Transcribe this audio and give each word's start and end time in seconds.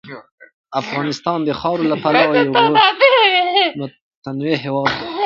افغانستان 0.81 1.39
د 1.47 1.49
خاورې 1.59 1.85
له 1.91 1.97
پلوه 2.03 2.33
یو 2.41 2.51
خورا 2.53 2.65
متنوع 3.79 4.55
هېواد 4.65 4.89
دی. 4.97 5.05